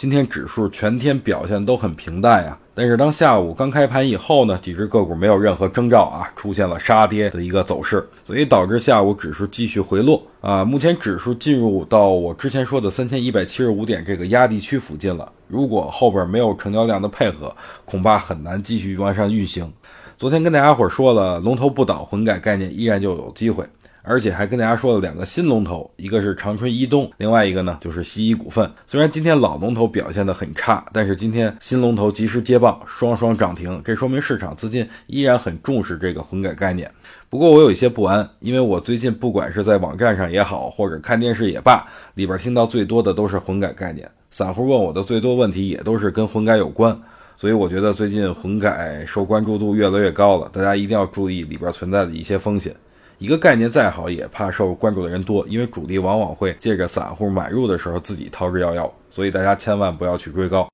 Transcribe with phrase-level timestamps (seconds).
[0.00, 10.64] 今天指数全天表现都很平淡呀，但是当下午刚开盘以后呢，几只个股没有任何征兆啊，出现了杀跌的一个走势，所以导致下午指数继续回落啊。
[10.64, 17.54] 目前指数进入到我之前说的三千一百七十五点这个压力区附近了，如果后边没有成交量的配合，
[17.84, 19.70] 恐怕很难继续往上运行。
[20.16, 23.66] 昨天跟大家伙说了，龙头不倒，混改概念依然就有机会。
[24.02, 28.70] 而且还跟大家说了两个新龙头，一个是长春一东，另外一个呢就是西医股份。
[28.86, 36.90] 虽然今天老龙头表现的很差，但是今天新龙头及时接棒，双双涨停，这说明市场资金依然很重视这个混改概念。
[37.28, 46.98] 不过我有一些不安，因为我最近不管是在网站上也好，或者看电视也罢，里边听到最多的都是混改概念，散户问我的最多问题也都是跟混改有关，
[47.36, 52.74] 所以我觉得最近混改受关注度越来越高了，大家一定要注意里边存在的一些风险。
[53.20, 60.66] 一个概念再好，也怕受关注的人多，因为主力往往会借着散户买入的时候自己逃之夭夭，所以大家千万不要去追高。